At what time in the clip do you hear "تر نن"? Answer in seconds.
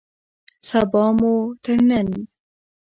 1.63-2.09